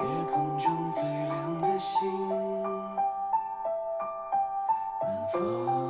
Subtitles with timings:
[0.00, 1.98] 夜空中最亮的星
[5.02, 5.87] 能否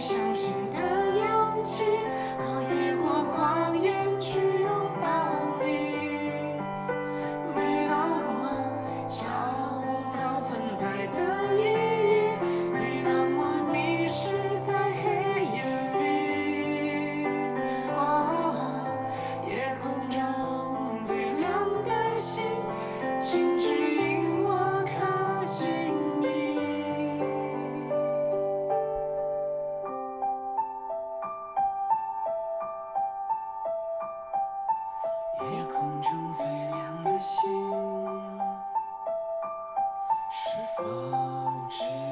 [0.00, 0.69] 相信
[35.80, 37.40] 夜空中最亮的星
[40.28, 40.84] 是否
[41.70, 42.09] 知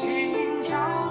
[0.00, 1.07] 今朝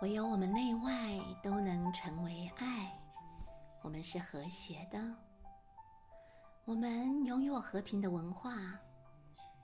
[0.00, 2.90] 唯有我们内外都能成为爱
[3.82, 5.14] 我们是和谐的。
[6.64, 8.80] 我们拥有和平的文化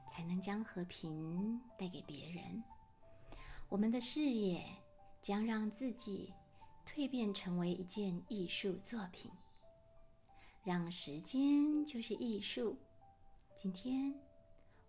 [0.06, 2.62] 才能将和平带给别人。
[3.70, 4.62] 我们的事业
[5.22, 6.34] 将让自己
[6.84, 9.30] 蜕变成为一件艺术作品
[10.62, 12.76] 让时间就是艺术。
[13.54, 14.12] 今天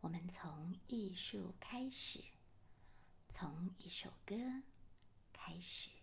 [0.01, 2.19] 我们从艺术开始
[3.29, 4.35] 从一首歌
[5.37, 5.96] 开始。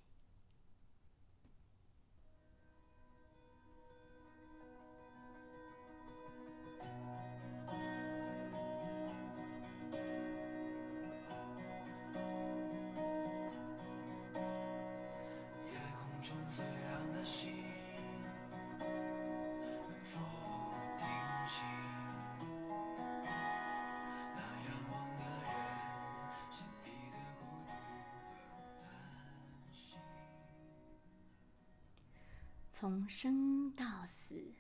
[32.85, 34.53] 从生到死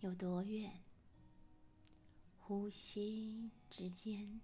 [0.00, 0.78] 有多远？
[2.38, 4.42] 呼吸之间，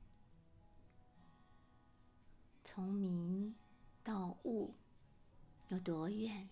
[2.65, 3.55] 从迷
[4.03, 4.73] 到悟
[5.69, 6.49] 有多远？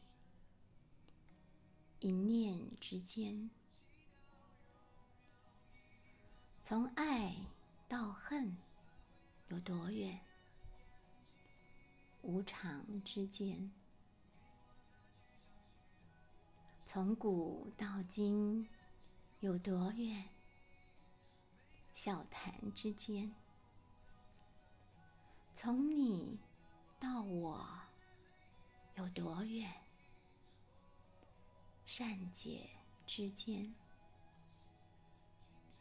[2.00, 3.48] 一念之间，
[6.62, 7.34] 从爱
[7.88, 8.54] 到恨
[9.48, 10.20] 有多远？
[12.20, 13.72] 无常之间。
[16.94, 18.68] 从古到今
[19.40, 20.28] 有多远？
[21.92, 23.34] 笑谈之间。
[25.52, 26.38] 从你
[27.00, 27.66] 到我
[28.94, 29.74] 有多远？
[31.84, 32.70] 善解
[33.08, 33.74] 之间。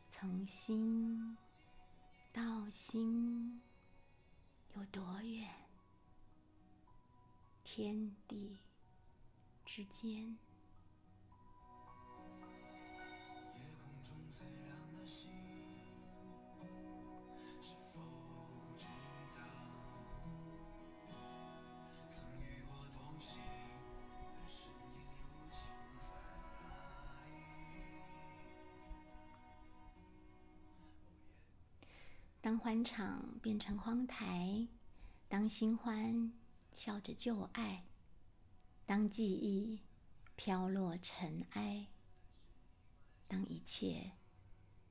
[0.10, 1.38] 从心
[2.32, 3.62] 到心
[4.76, 5.48] 有多远？
[7.64, 8.58] 天地
[9.64, 10.36] 之间。
[32.44, 34.68] 当欢场变成荒台，
[35.30, 36.34] 当新欢
[36.76, 37.86] 笑着旧爱，
[38.86, 39.80] 当记忆
[40.36, 41.88] 飘落尘埃，
[43.30, 44.12] 当一切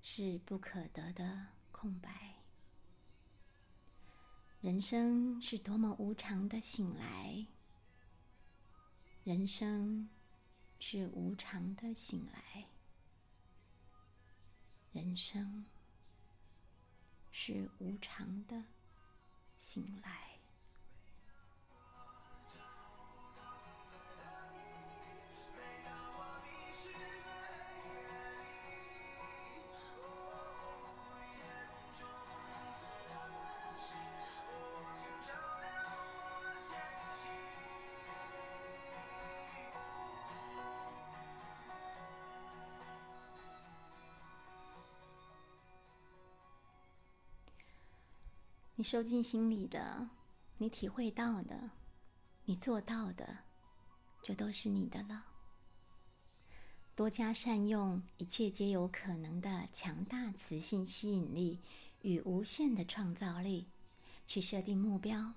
[0.01, 2.37] 是不可得的空白，
[4.63, 7.47] 人生是多么无常的醒来！
[9.25, 10.09] 人生
[10.81, 12.65] 是无常的醒来，
[14.93, 15.67] 人生。
[17.33, 18.63] 是无常的
[19.57, 20.22] 醒来。
[48.83, 50.11] 你收进心里的，
[50.59, 51.71] 你体会到的，
[52.47, 53.39] 你做到的，
[54.25, 55.25] 就都是你的了。
[56.97, 61.61] 多加善用一切皆有可能的强大磁性吸引力
[62.01, 63.69] 与无限的创造力，
[64.27, 65.35] 去设定目标，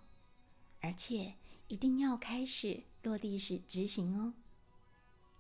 [0.82, 1.36] 而且
[1.68, 4.34] 一定要开始落地式执行哦。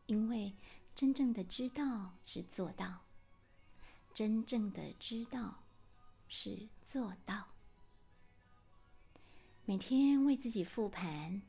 [0.05, 0.53] 因为
[0.93, 3.01] 真正的知道是做到，
[4.13, 5.63] 真正的知道
[6.29, 7.54] 是做到。
[9.67, 11.41] 每天为自己复盘，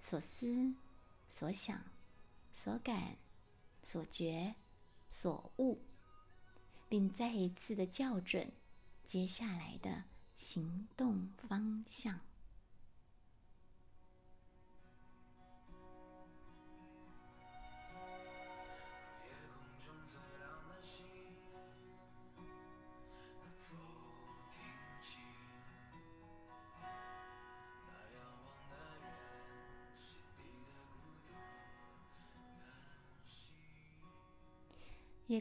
[0.00, 0.72] 所思、
[1.28, 1.82] 所想、
[2.52, 3.16] 所感、
[3.82, 4.54] 所觉、
[5.08, 5.80] 所悟，
[6.88, 8.52] 并再一次的校准
[9.02, 10.04] 接下来的
[10.36, 12.20] 行动方向。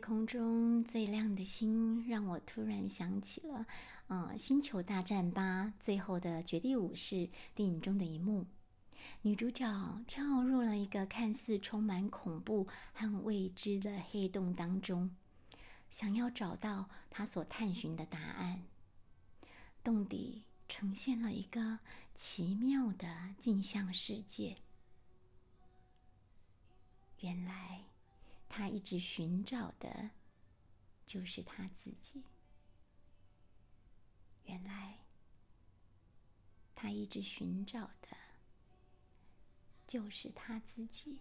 [0.06, 3.66] 空中最亮的星，让我突然想起了，
[4.08, 8.46] 呃，《星球大战八》最后的绝地武士电影中的一幕：
[9.22, 9.66] 女主角
[10.06, 15.16] 跳入了一个看似充满恐怖和未知的黑洞当中，
[15.90, 18.64] 想要找到她所探寻的答案。
[19.86, 21.80] 洞底呈现了一个
[22.14, 24.58] 奇妙的镜像世界，
[27.22, 27.93] 原来。
[28.56, 30.12] 他一直寻找的，
[31.08, 32.22] 就是他自己。
[34.44, 35.00] 原来，
[36.76, 38.16] 他一直寻找的，
[39.88, 41.18] 就是他自己。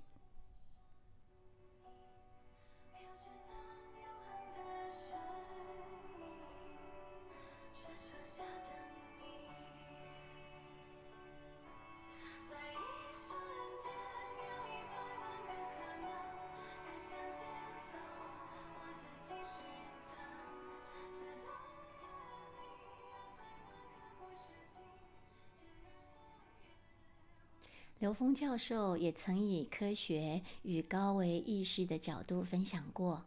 [28.02, 33.24] 刘峰教授也曾以科学与高维意识的角度分享过，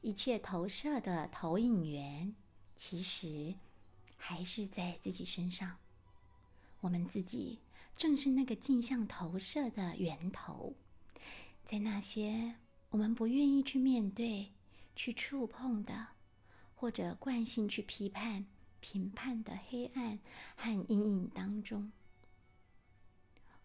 [0.00, 2.32] 一切投射的投影源，
[2.76, 3.52] 其实
[4.16, 5.78] 还是在自己身上。
[6.82, 7.58] 我们自己
[7.96, 10.76] 正是那个镜像投射的源头，
[11.64, 12.54] 在那些
[12.90, 14.52] 我们不愿意去面对、
[14.94, 16.06] 去触碰的，
[16.76, 18.46] 或者惯性去批判、
[18.78, 20.20] 评判的黑暗
[20.54, 21.90] 和阴影当中，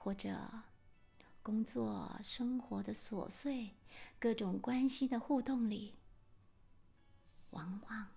[0.04, 0.64] 或者
[1.44, 3.76] 工作、生活的琐碎、
[4.18, 5.94] 各种关系的互动里，
[7.52, 8.08] 往往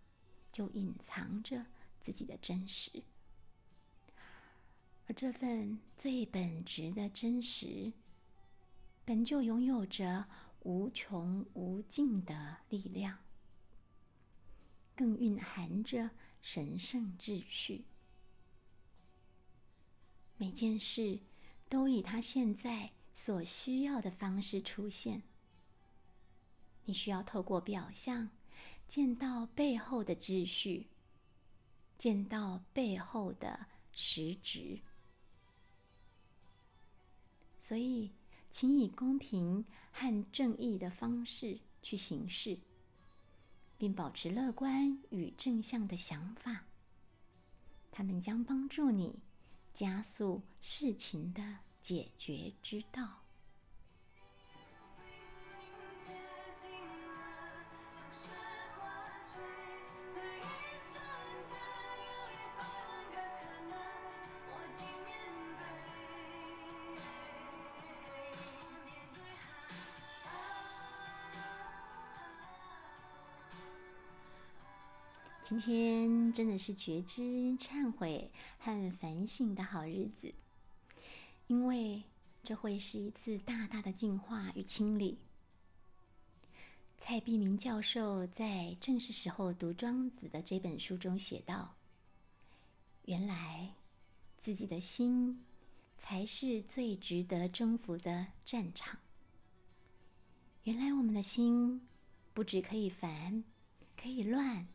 [0.51, 1.67] 就隐藏着
[2.01, 3.03] 自己的真实。
[5.07, 7.93] 而这份最本质的真实，
[9.05, 10.27] 本就拥有着
[10.61, 13.19] 无穷无尽的力量，
[14.97, 17.85] 更蕴含着神圣秩序。
[20.39, 21.21] 每件事
[21.75, 25.25] 都以他现在所需要的方式出现。
[26.85, 28.31] 你需要透过表象，
[28.87, 30.87] 见到背后的秩序，
[31.99, 34.79] 见到背后的实质。
[37.59, 38.13] 所以，
[38.51, 42.57] 请以公平和正义的方式去行事，
[43.77, 46.67] 并保持乐观与正向的想法。
[47.91, 49.19] 他们将帮助你
[49.75, 51.43] 加速事情的
[51.81, 53.25] 解决之道。
[75.43, 77.23] 今天真的是觉知、
[77.57, 80.35] 忏悔和反省的好日子，
[81.47, 82.03] 因为
[82.43, 85.19] 这会是一次大大的净化与清理。
[86.99, 88.47] 蔡碧明教授在
[88.81, 91.77] 《正是时候读庄子》的这本书中写道
[93.07, 93.75] ：“原来
[94.37, 95.45] 自己的心
[95.97, 98.99] 才是最值得征服的战场。
[100.65, 101.87] 原来我们的心
[102.33, 103.45] 不只可以烦，
[103.97, 104.67] 可以乱。”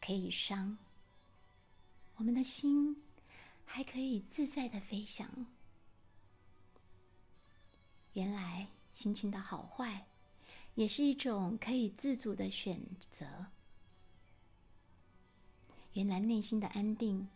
[0.00, 0.76] 可以伤
[2.16, 2.96] 我们的心，
[3.64, 5.46] 还可以自在的飞翔。
[8.14, 10.06] 原来心情的好坏，
[10.74, 13.46] 也是一种可以自主的选择。
[15.92, 17.28] 原来内心的安定，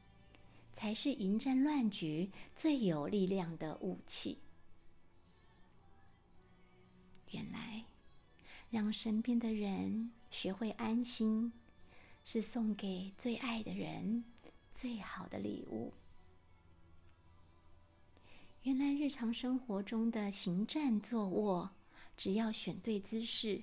[0.73, 4.38] 才是迎战乱局最有力量的武器。
[7.30, 7.85] 原来
[8.71, 11.52] 让身边的人学会安心。
[12.25, 14.25] 是送给最爱的人
[14.73, 15.93] 最好的礼物。
[18.62, 21.71] 原来日常生活中的行站坐卧，
[22.16, 23.62] 只要选对姿势，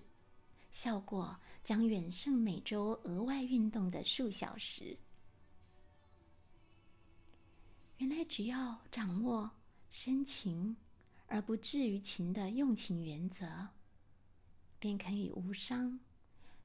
[0.70, 4.96] 效果将远胜每周额外运动的数小时。
[7.98, 9.50] 原来只要掌握
[9.90, 10.76] 深情
[11.26, 13.70] 而不至于情的用情原则，
[14.80, 16.00] 便可以无伤，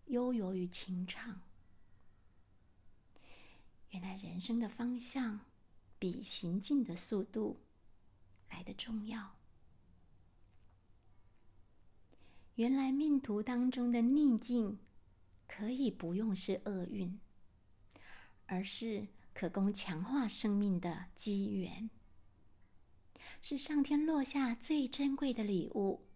[0.09, 1.41] 悠游于情场。
[3.97, 5.41] 原来人生的方向
[5.99, 7.62] 比行进的速度
[8.50, 9.35] 来的重要。
[12.57, 14.79] 原来命途当中的逆境
[15.47, 17.19] 可以不用是厄运，
[18.45, 21.88] 而是可供强化生命的机缘，
[23.41, 26.07] 是上天落下最珍贵的礼物。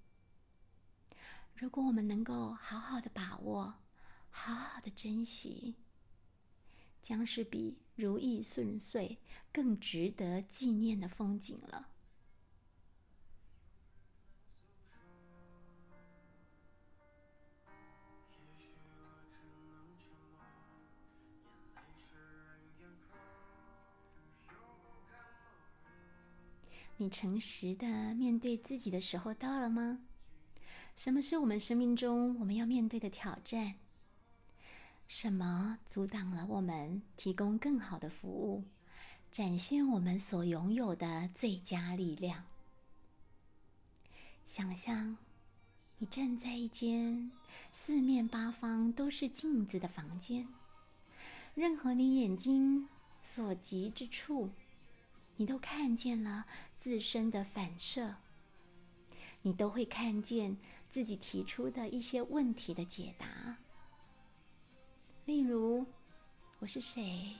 [1.55, 3.73] 如果我们能够好好的把握，
[4.29, 5.77] 好好的珍惜。
[7.01, 9.19] 将是比如意顺遂
[9.53, 11.89] 更值得纪念的风景了。
[26.97, 30.01] 你诚实的面对自己的时候到了吗？
[30.95, 33.77] 什么是我们生命中我们要面对的挑战？
[35.13, 38.63] 什么阻挡了我们提供更好的服务，
[39.33, 42.45] 展现我们所拥有的最佳力量？
[44.47, 45.19] 想象
[45.99, 47.33] 你站在一间
[47.73, 50.47] 四面八方都是镜子的房间，
[51.57, 52.89] 任何你眼睛
[53.21, 54.51] 所及之处，
[55.35, 58.15] 你都看见了自身的反射，
[59.43, 60.57] 你都会看见
[60.89, 63.57] 自己提出的一些问题的解答。
[65.27, 65.87] 例如，
[66.59, 67.37] 我是谁？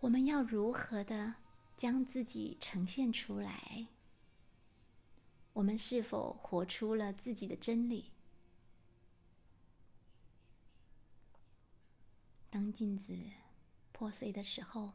[0.00, 1.34] 我们要如何的
[1.76, 3.88] 将自己呈现出来？
[5.54, 8.12] 我们是否活出了自己的真理？
[12.48, 13.18] 当镜子
[13.90, 14.92] 破碎的时候，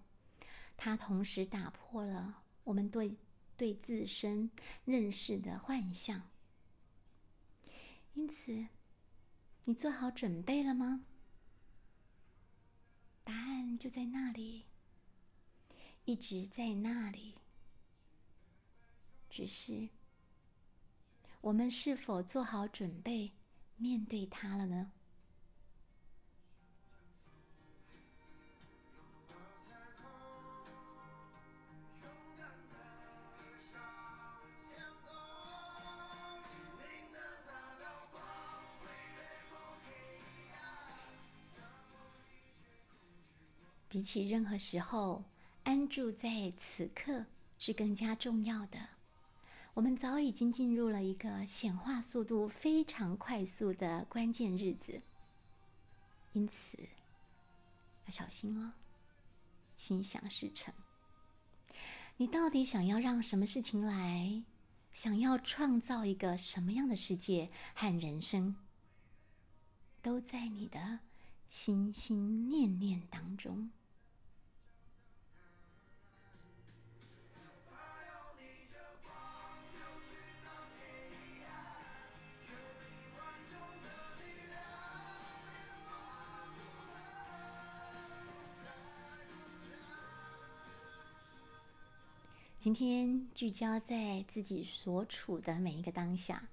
[0.77, 3.17] 它同时打破了我们对
[3.57, 4.49] 对自身
[4.85, 6.29] 认识的幻象。
[8.13, 8.67] 因此，
[9.65, 11.05] 你做好准备了吗？
[13.23, 14.65] 答案就在那里，
[16.03, 17.35] 一直在那里。
[19.29, 19.87] 只是，
[21.39, 23.31] 我们是否做好准备
[23.77, 24.91] 面对它了呢？
[43.93, 45.23] 比起任何时候，
[45.65, 47.27] 安住在此刻
[47.59, 48.79] 是更加重要的。
[49.75, 54.99] 我们早已经进入了一个显化速度非常快速的关键日子，
[56.31, 56.75] 因此
[58.05, 58.73] 要小心哦，
[59.75, 60.73] 心想事成。
[62.17, 64.41] 你到底想要让什么事情来？
[64.91, 68.55] 想要创造一个什么样的世界和人生？
[70.01, 71.01] 都在你的
[71.47, 73.69] 心心念念当中。
[92.63, 96.47] 今天聚焦在自己所处的每一个当下，“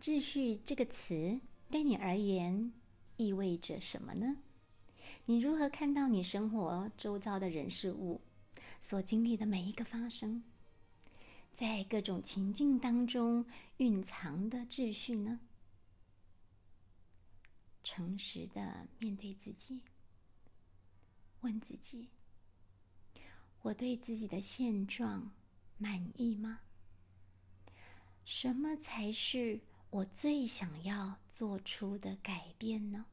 [0.00, 2.72] 秩序”这个词对你而言
[3.16, 4.36] 意味着什么呢？
[5.26, 8.20] 你如何看到你生活周遭的人事物
[8.80, 10.44] 所经历的每一个发生，
[11.52, 13.44] 在各种情境当中
[13.78, 15.40] 蕴藏的秩序呢？
[17.82, 19.80] 诚实的面对自己，
[21.40, 22.06] 问自己：
[23.62, 25.32] 我对自己的现状。
[25.80, 26.60] 满意吗？
[28.24, 33.06] 什么才是我最想要做出的改变呢？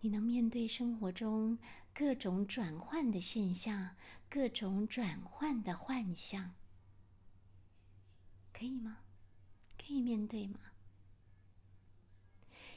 [0.00, 1.58] 你能面对生活中
[1.92, 3.94] 各种转换的现象、
[4.28, 6.54] 各种转换的幻象，
[8.52, 8.98] 可以吗？
[9.78, 10.60] 可以面对吗？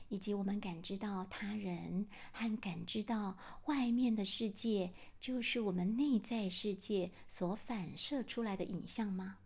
[0.10, 9.40] 以及我们感知到他人和感知到外面的世界，就是我们内在世界所反射出来的影像吗？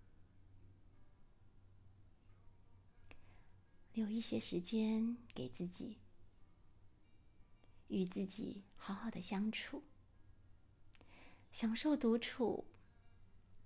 [3.93, 5.97] 留一些时间给自己，
[7.87, 9.83] 与自己好好的相处，
[11.51, 12.65] 享受独处，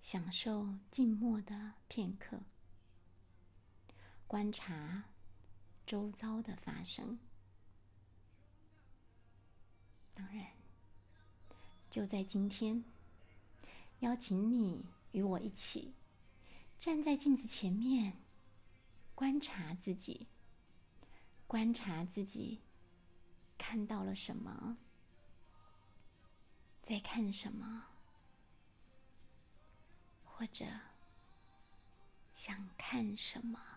[0.01, 2.41] 享受静默的片刻，
[4.25, 5.14] 观察。
[5.85, 7.19] 周遭的发生，
[10.15, 10.53] 当然，
[11.91, 12.83] 就在今天，
[13.99, 15.93] 邀请你与我一起
[16.79, 18.17] 站在镜子前面，
[19.13, 20.27] 观察自己，
[21.45, 22.61] 观察自己
[23.55, 24.77] 看到了什么，
[26.81, 27.85] 在看什么，
[30.23, 30.65] 或者
[32.33, 33.74] 想看什么。